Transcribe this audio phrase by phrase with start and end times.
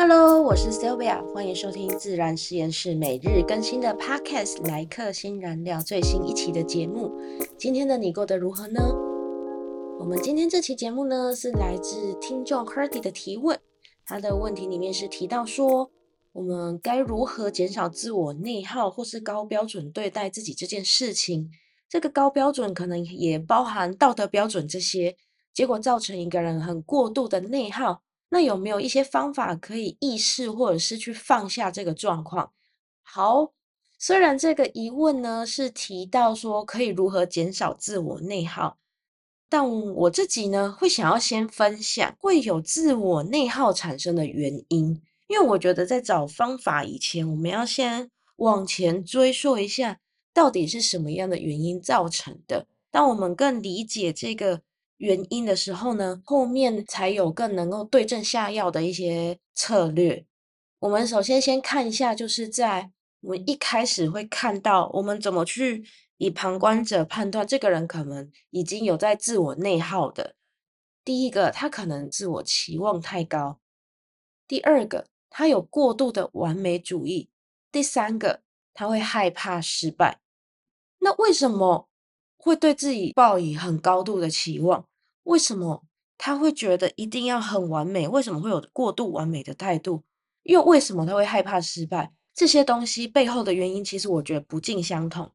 [0.00, 7.10] Hello，我是 Sylvia，欢迎收听自然实验室每日更新的 Podcast《来客新燃料》最新一期的节目。
[7.58, 8.80] 今天的你过得如何呢？
[9.98, 13.58] 我们今天这期节目呢，是来自听众 Herdy 的提问。
[14.06, 15.90] 他的问题里面是提到说，
[16.30, 21.50] 我们该如何减少自我内耗或是高标准对待自己这件事情？
[21.88, 25.16] 这个高标准可能也包含道德标准这些，
[25.52, 28.02] 结果造成一个人很过度的内耗。
[28.30, 32.52] 那有没有一些方法可以意识或者是去放下这个状况？
[33.02, 33.52] 好，
[33.98, 38.78] 虽然这个疑问呢是提到说可以如何减少自我内耗，
[39.48, 50.00] 但我自己呢会想要先分享会有自我内耗产生的原因，因为我觉得在找方法以前，我们要先往前追溯一下。
[50.34, 52.68] 到底是什么样的原因造成的？
[52.92, 54.62] 当我们更理解这个
[54.98, 60.24] 原因的时候呢，后面才有更能够对症下药的一些策略。
[60.80, 65.84] 我们首先先看一下，就是在我们一开始会看到，我们怎么去
[66.18, 70.36] 以旁观者判断这个人可能已经有在自我内耗的。
[71.04, 73.58] 第一个，他可能自我期望太高；
[74.46, 77.28] 第二个，他有过度的完美主义；
[77.72, 78.42] 第三个，
[78.74, 80.20] 他会害怕失败。
[80.98, 81.88] 那为什么
[82.38, 84.86] 会对自己抱以很高度的期望？
[85.24, 85.84] 为什么
[86.16, 88.08] 他会觉得一定要很完美？
[88.08, 90.04] 为什么会有过度完美的态度？
[90.44, 92.12] 又为什么他会害怕失败？
[92.32, 95.30] 这些东西背后的原因，其实我觉得不尽相同。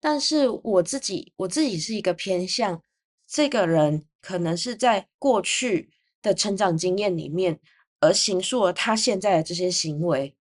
[0.00, 2.82] 但是我自己，我自己是一个偏向
[3.26, 5.90] 这个人，可能是在过去
[6.22, 7.60] 的成长经验里面，
[8.00, 10.34] 而形塑了他现在的这些行为。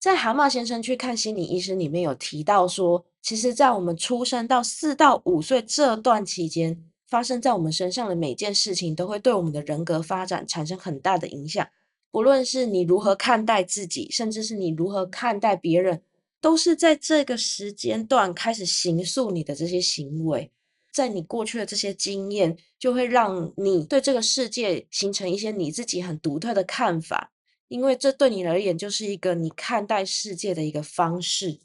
[0.00, 3.04] 在蛤蟆先生去看心理医生里面有提到说。
[3.22, 11.68] 其实，在我们出生到四到五岁这段期间，发生在我们身上的每件事情，都会对我们的人格发展产生很大的影响。
[12.10, 16.00] 不论是你如何看待自己，甚至是你如何看待别人，
[16.40, 20.50] 都是在这个时间段开始形塑你的这些行为。
[20.90, 27.30] 在你过去的这些经验，就会让你对这个世界形成一些你自己很独特的看法，
[27.70, 31.60] 因为这对你而言就是一个你看待世界的一个方式。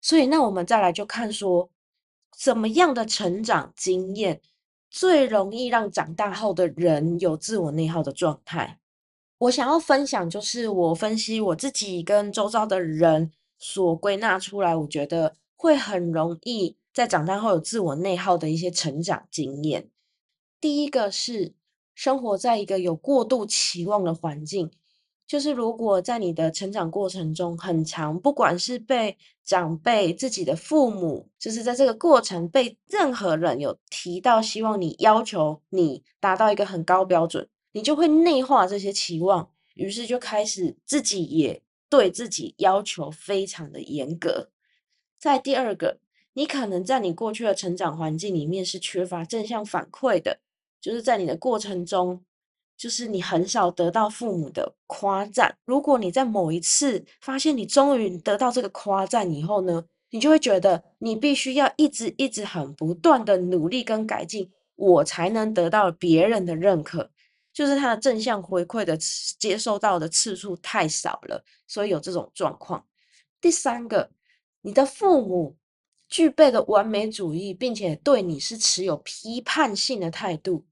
[0.00, 1.68] 所以，那我们再来就看说，
[2.30, 4.40] 怎么样的成长经验
[4.88, 8.78] 最容易让长大后的人有自我内耗的状态？
[9.38, 19.90] 我想要分享，就是我分析我自己跟周遭的人所归纳出来，我觉得会很容易在长大后有自我内耗的一些成长经验。
[20.60, 21.54] 第一个是
[21.96, 24.70] 生活在一个有过度期望的环境。
[25.28, 44.48] 就是如果在你的成长过程中很长，不管是被长辈、自己的父母，就是在这个过程被任何人有提到，希望你要求你达到一个很高标准，你就会内化这些期望，于是就开始自己也对自己要求非常的严格。
[45.18, 45.98] 在第二个，
[46.32, 50.40] 你可能在你过去的成长环境里面是缺乏正向反馈的，
[50.80, 52.24] 就是在你的过程中。
[52.78, 55.58] 就是你很少得到父母的夸赞。
[55.64, 67.10] 如果你在某一次发现你终于得到这个夸赞以后呢，你就会觉得你必须要一直一直很不断的努力跟改进，我才能得到别人的认可。
[67.52, 72.86] 就是他的正向回馈的接受到的次数太少了，所以有这种状况。
[73.40, 74.12] 第三个，
[74.60, 75.56] 你的父母
[76.08, 80.64] 具备的完美主义，并且对你是持有批判性的态度，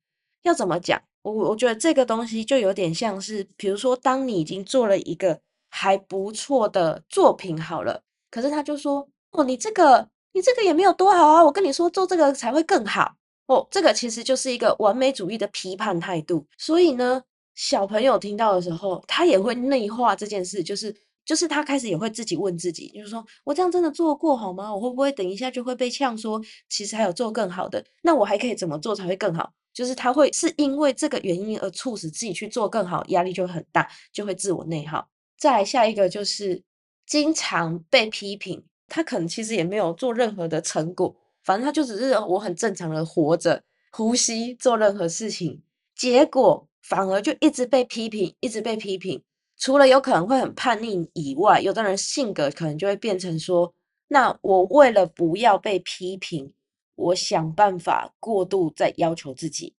[0.42, 1.02] 要怎么讲？
[1.32, 8.00] 我我觉得这个东西就有点像是，比如说，当你已经做了一个还不错的作品好了，
[8.30, 11.44] 可是他就说：“哦，你这个你这个也没有多好啊！
[11.44, 13.16] 我跟你说，做这个才会更好。”
[13.46, 16.46] 哦，这个其实就是一个完美主义的批判态度。
[16.58, 17.20] 所以呢，
[17.56, 20.94] 小朋友听到的时候，他也会内化这件事，就是
[21.24, 24.72] 就是他开始也会自己问自己，就是说我这样真的做过好吗？
[24.72, 27.84] 我会不会等一下就会被呛说，其实还有做更好的？
[28.02, 29.52] 那我还可以怎么做才会更好？
[29.76, 35.06] 就是他会是因为这个原因而促使自己去做更好，压力就很大，就会自我内耗。
[35.36, 36.62] 再来下一个就是
[37.04, 41.14] 经常被批评，他可能其实也没有做任何的成果，
[41.44, 43.62] 反正他就只是我很正常的活着、
[43.92, 45.60] 呼吸、做任何事情，
[45.94, 49.22] 结果反而就一直被批评，一直被批评。
[49.58, 53.74] 除了有可能会很叛逆以外，有的人性格可能就会变成说：
[54.08, 56.54] 那我为了不要被批评。
[56.96, 59.74] 我想办法过度在要求自己，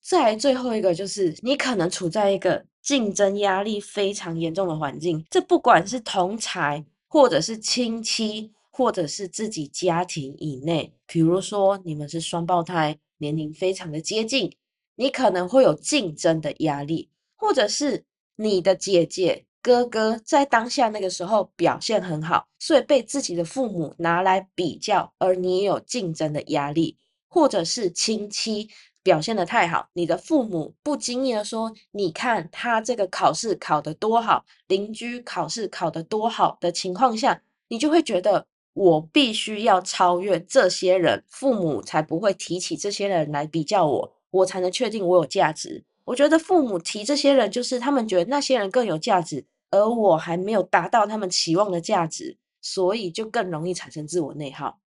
[0.00, 14.50] 再最后一个就是你可能处在一个竞争压力非常严重的环境，这不管是同才或者是亲戚，或者是自己家庭以内，比如说你们是双胞胎，年龄非常的接近，
[14.96, 18.04] 你可能会有竞争的压力，或者是
[18.36, 26.98] 你的姐姐哥哥在当下那个时候表现很好，所以被自己的父母拿来比较，而你也有竞争的压力，
[27.28, 28.68] 或者是亲戚
[29.04, 38.44] 表现的太好，你的父母不经意的说：“你看他这个考试考得多好，邻居考试考得多好的情况下，你就会觉得
[38.74, 54.78] 我必须要超越这些人，父母才不会提起这些人来比较我，我才能确定我有价值。”我觉得父母提这些人，就是他们觉得那些人更有价值，而我还没有达到他们期望的价值，所以就更容易产生自我内耗。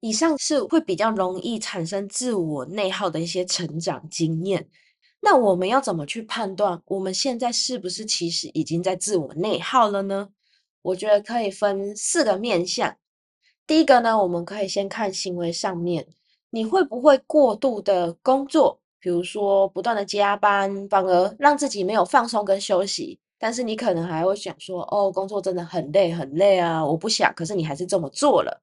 [0.00, 4.68] 以上是会比较容易产生自我内耗的一些成长经验。
[5.20, 10.28] 那我们要怎么去判断我们现在是不是其实已经在自我内耗了呢？
[10.82, 12.96] 我觉得可以分四个面向。
[13.66, 16.06] 第一个呢，我们可以先看行为上面，
[16.50, 18.78] 你会不会过度的工作？
[19.00, 23.18] 比如说，不断的加班，反而让自己没有放松跟休息。
[23.38, 27.32] 但是你可能还会想说，哦，工作真的很累很累啊，我不想。
[27.34, 28.62] 可是你还是这么做了。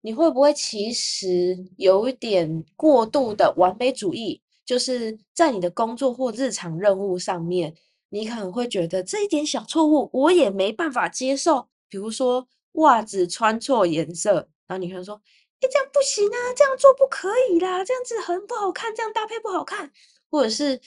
[0.00, 4.40] 你会不会其实有一点过度的完美主义？
[4.64, 7.74] 就是在你的工作或日常任务上面，
[8.10, 11.68] 你可能会觉得这一点小错误我也没办法接受。
[11.88, 15.20] 比如说袜子穿错颜色，然后你可能说。
[15.64, 16.38] 哎，这样不行啊！
[16.56, 19.92] 这样做不可以啦，这样子很不好看，这样搭配不好看。
[20.28, 20.80] 或者是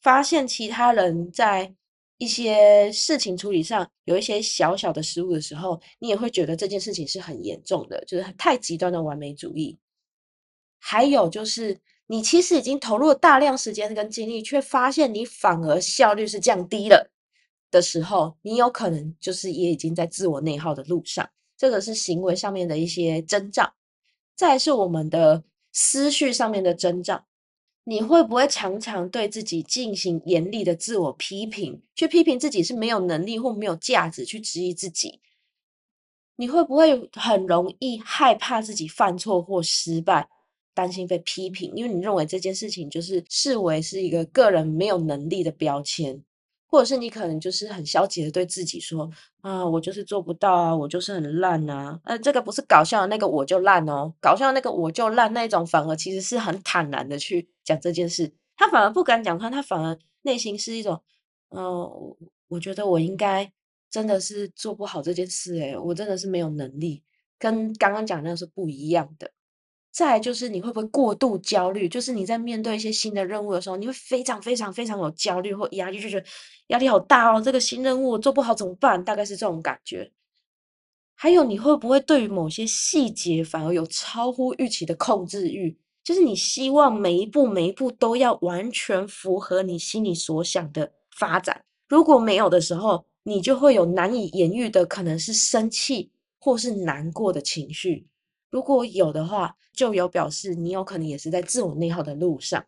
[0.00, 1.74] 发现其他人在
[2.20, 9.78] 一些事情处理上有一些小小的失误的时候，你也会觉得这件事情是很严重的，就是太极端的完美主义。
[10.78, 17.10] 还有就是，你其实已经投入了大量时间跟精力，却发现你反而效率是降低了
[17.70, 21.26] 的时候，你有可能就是也已经在自我内耗的路上。
[21.56, 23.72] 这个是行为上面的一些征兆。
[24.36, 27.24] 再是我们的思绪上面的征兆，
[27.90, 35.18] 你会不会常常对自己进行严厉的自我批评，去批评自己是没有能力或没有价值，去质疑自己？
[36.36, 40.28] 你会不会很容易害怕自己犯错或失败，
[40.72, 41.72] 担心被批评？
[41.74, 46.22] 因为你认为这件事情就是视为是一个个人没有能力的标签。
[46.70, 52.00] 或者是你可能就是很消极的对自己说啊，我就是做不到啊，我就是很烂啊。
[52.04, 58.32] 呃，这个不是搞笑的那个我就烂哦，搞笑的那个我就烂那种，反而其实是很坦然的去讲这件事。
[58.56, 61.02] 他反而不敢讲他，他反而内心是一种，
[61.48, 62.16] 嗯，
[62.48, 63.50] 我觉得我应该
[63.90, 67.02] 真的是做不好这件事，诶我真的是没有能力，
[67.38, 69.32] 跟刚刚讲那个是不一样的。
[69.92, 71.88] 再就是你会不会过度焦虑？
[71.88, 76.26] 就是你在面对一些新的任务的时候，你会非常非常非常有焦虑或压力，就觉得
[76.68, 77.40] 压力好大哦。
[77.40, 79.04] 这个新任务我做不好怎么办？
[79.04, 80.12] 大概是这种感觉。
[81.14, 85.76] 还有你会不会对于某些细节反而有超乎预期的控制欲？
[86.02, 91.62] 就是你希望每一步每一步都要完全符合你心里所想的发展。
[91.88, 98.06] 如果没有的时候，你就会有难以言喻的，可能是生气或是难过的情绪。
[98.50, 102.66] 如果有的话，就有表示你有可能也是在自我内耗的路上。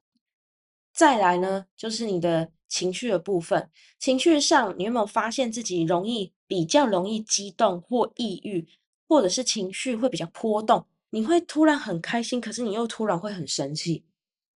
[0.92, 3.70] 再来呢，就是你的情绪的部分。
[3.98, 8.68] 情绪上，你有没有发现自己容易比较容易激动或抑郁，
[9.08, 10.86] 或者是情绪会比较波动？
[11.10, 14.04] 你会突然很开心，可是你又突然会很生气。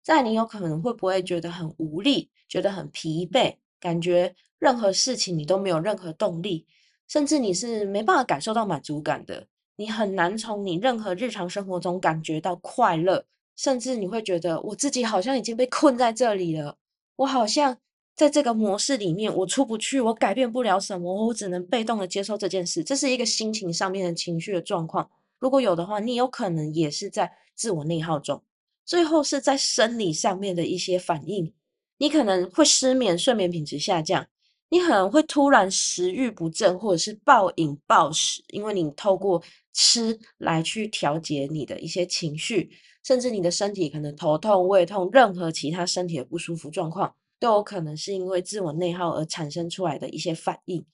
[0.02, 6.66] 再，你有可能会不会觉得很无力，觉得很疲惫，感觉任何事情你都没有任何动力，
[7.06, 9.46] 甚至你是没办法感受到满足感的。
[9.76, 13.24] 你很难从你任何日常生活中感觉到快乐，
[13.56, 16.76] 甚至你会觉得我自己好像已经被困在这里了，
[17.16, 17.78] 我好像
[18.14, 22.84] 在这个模式里面，我出不去，我改变不了什么，我只能被动的接受这件事。
[22.84, 25.10] 这是一个心情上面的情绪的状况。
[25.38, 28.42] 如果有的话，你有可能也是在自我内耗中。
[28.84, 31.52] 最后是在生理上面的一些反应，
[31.98, 34.26] 你可能会失眠，睡眠品质下降。
[34.72, 39.42] 你可能会突然食欲不振，或者是暴饮暴食，因为你透过
[39.74, 42.70] 吃来去调节你的一些情绪，
[43.04, 50.86] 甚至你的身体可能头痛、胃痛，任何其他身体的不舒服状况，都有可能是因为自我内耗而产生出来的一些反应。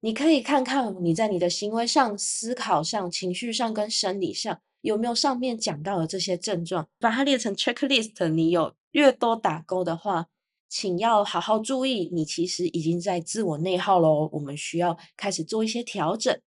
[0.00, 8.26] 你可以看看你在你的行为上、思考上、情绪上跟生理上有没有上面讲到的这些症状，把它列成 checklist。
[8.30, 10.26] 你有越多打勾的话。
[10.68, 14.28] 请要好好注意，你其实已经在自我内耗喽。
[14.32, 16.38] 我们需要开始做一些调整。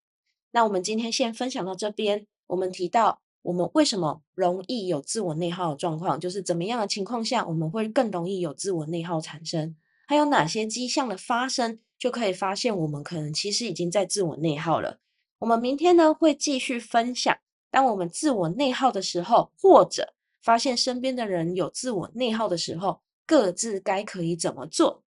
[0.52, 2.28] 那我们今天先分享到这边。
[2.48, 9.76] 我们提到我们为什么容易有自我内耗的状况，就是怎么样的情况下我们会更容易有自我内耗产生？
[10.06, 15.00] 还有哪些迹象的发生，就可以发现我们可能其实已经在自我内耗了。
[15.40, 17.36] 我们明天呢会继续分享，
[17.72, 23.00] 当我们自我内耗的时候，或者发现身边的人有自我内耗的时候。
[23.32, 25.00] 各自该可以怎么做？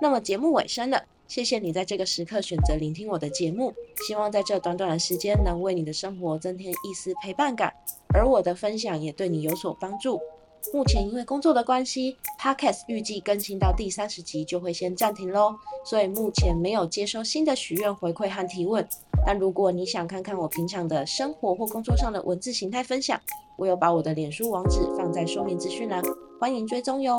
[0.00, 3.74] 那么节目尾声了，谢谢你在这个时刻选择聆听我的节目，
[4.06, 7.70] 希望在这短短的时间能为你的生活增添一丝陪伴感，
[8.14, 10.18] 而我的分享也对你有所帮助。
[10.72, 18.88] 目前因为工作的关系，Podcast 预计更新到第三十集就会先暂停喽，所以目前没有接收新的许愿回馈和提问。
[19.26, 23.20] 但如果你想看看我平常的生活或工作上的文字形态分享，
[23.58, 26.02] 我有把我的脸书网址放在说明资讯栏，
[26.40, 27.18] 欢迎追踪哟。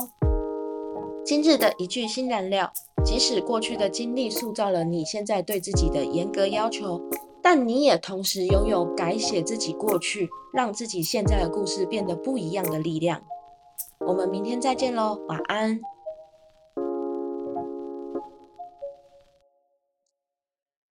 [1.24, 2.72] 今日的一句新燃料：
[3.06, 7.01] 即使过去的经历塑造了你现在对自己的严格要求。
[7.44, 13.22] 但你也同时拥有改写自己过去，让自己现在的故事变得不一样的力量。
[14.00, 15.80] 我们明天再见喽，晚安。